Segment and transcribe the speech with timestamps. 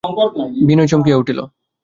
[0.67, 1.39] বিনয় চমকিয়া উঠিল।